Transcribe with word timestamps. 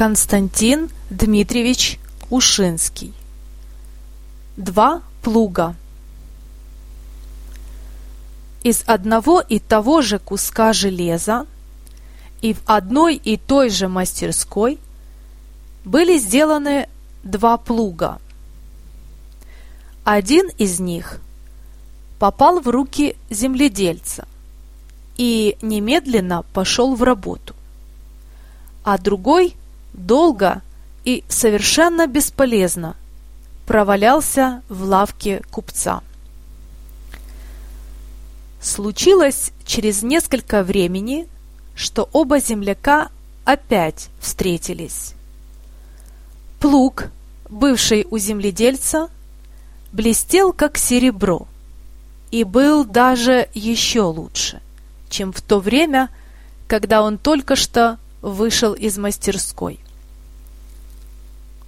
Константин 0.00 0.88
Дмитриевич 1.10 1.98
Ушинский 2.30 3.12
Два 4.56 5.02
плуга 5.20 5.76
Из 8.62 8.82
одного 8.86 9.42
и 9.42 9.58
того 9.58 10.00
же 10.00 10.18
куска 10.18 10.72
железа 10.72 11.46
и 12.40 12.54
в 12.54 12.62
одной 12.64 13.16
и 13.16 13.36
той 13.36 13.68
же 13.68 13.88
мастерской 13.88 14.78
были 15.84 16.16
сделаны 16.16 16.88
два 17.22 17.58
плуга. 17.58 18.22
Один 20.04 20.48
из 20.56 20.80
них 20.80 21.20
попал 22.18 22.60
в 22.60 22.68
руки 22.68 23.16
земледельца 23.28 24.26
и 25.18 25.58
немедленно 25.60 26.42
пошел 26.54 26.94
в 26.94 27.02
работу, 27.02 27.54
а 28.82 28.96
другой 28.96 29.56
долго 29.92 30.62
и 31.04 31.24
совершенно 31.28 32.06
бесполезно 32.06 32.96
провалялся 33.66 34.62
в 34.68 34.82
лавке 34.82 35.42
купца. 35.50 36.02
Случилось 38.60 39.52
через 39.64 40.02
несколько 40.02 40.62
времени, 40.62 41.28
что 41.74 42.08
оба 42.12 42.40
земляка 42.40 43.10
опять 43.44 44.08
встретились. 44.20 45.14
Плуг, 46.58 47.06
бывший 47.48 48.06
у 48.10 48.18
земледельца, 48.18 49.08
блестел 49.92 50.52
как 50.52 50.76
серебро 50.76 51.46
и 52.30 52.44
был 52.44 52.84
даже 52.84 53.48
еще 53.54 54.02
лучше, 54.02 54.60
чем 55.08 55.32
в 55.32 55.40
то 55.40 55.58
время, 55.58 56.10
когда 56.68 57.02
он 57.02 57.18
только 57.18 57.56
что 57.56 57.98
вышел 58.22 58.74
из 58.74 58.98
мастерской. 58.98 59.80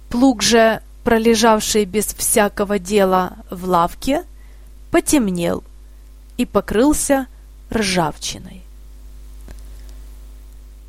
Плуг 0.09 0.41
же, 0.43 0.81
пролежавший 1.03 1.85
без 1.85 2.05
всякого 2.05 2.79
дела 2.79 3.37
в 3.49 3.65
лавке, 3.65 4.23
потемнел 4.91 5.63
и 6.37 6.45
покрылся 6.45 7.27
ржавчиной. 7.71 8.61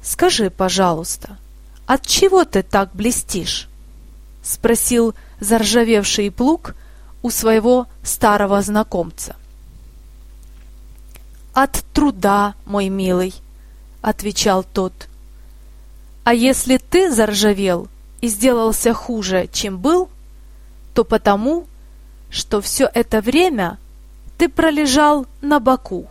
«Скажи, 0.02 0.50
пожалуйста, 0.50 1.38
от 1.86 2.06
чего 2.06 2.44
ты 2.44 2.62
так 2.62 2.94
блестишь?»— 2.94 3.68
спросил 4.42 5.14
заржавевший 5.40 6.30
плуг 6.30 6.74
у 7.22 7.30
своего 7.30 7.86
старого 8.02 8.60
знакомца. 8.60 9.36
«От 11.54 11.84
труда, 11.94 12.54
мой 12.66 12.90
милый»,— 12.90 13.34
отвечал 14.02 14.62
тот. 14.64 14.92
«А 16.24 16.34
если 16.34 16.78
ты 16.78 17.10
заржавел 17.10 17.88
и 18.20 18.28
сделался 18.28 18.94
хуже, 18.94 19.48
чем 19.52 19.78
был, 19.78 20.08
то 20.94 21.04
потому, 21.04 21.66
что 22.30 22.60
все 22.60 22.90
это 22.92 23.20
время 23.20 23.78
ты 24.38 24.48
пролежал 24.48 25.26
на 25.40 25.60
боку, 25.60 26.06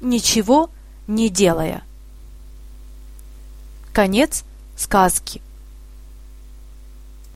ничего 0.00 0.70
не 1.06 1.28
делая». 1.28 1.82
Конец 3.92 4.44
сказки. 4.76 5.42